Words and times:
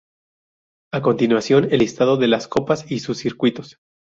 A 0.91 1.03
continuación 1.03 1.67
el 1.69 1.77
listado 1.77 2.17
de 2.17 2.27
las 2.27 2.47
copas 2.47 2.89
y 2.91 3.01
sus 3.01 3.19
circuitos. 3.19 3.77